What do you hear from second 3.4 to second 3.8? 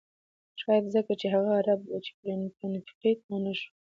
نه شو.